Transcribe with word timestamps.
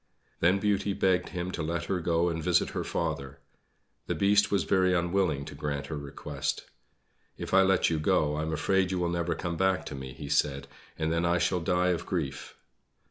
Then 0.39 0.57
Beauty 0.57 0.93
begged 0.93 1.29
him 1.29 1.51
to 1.51 1.61
let 1.61 1.83
her 1.85 1.99
go 1.99 2.29
and 2.29 2.41
visit 2.43 2.71
her 2.71 2.83
father. 2.83 3.37
The 4.07 4.15
Beast 4.15 4.49
was 4.49 4.63
very 4.63 4.95
unwilling 4.95 5.45
to 5.45 5.53
grant 5.53 5.85
her 5.85 5.95
request. 5.95 6.63
"If 7.37 7.53
I 7.53 7.61
let 7.61 7.91
you 7.91 7.99
go, 7.99 8.33
I 8.33 8.41
am 8.41 8.51
afraid 8.51 8.89
you 8.89 8.97
will 8.97 9.09
never 9.11 9.35
come 9.35 9.57
back 9.57 9.85
to 9.85 9.93
me," 9.93 10.13
he 10.13 10.27
said, 10.27 10.67
"and 10.97 11.13
then 11.13 11.23
I 11.23 11.37
shall 11.37 11.59
die 11.59 11.89
of 11.89 12.07
grief." 12.07 12.57